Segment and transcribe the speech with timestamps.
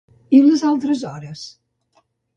[0.37, 1.47] I les altres d'hores?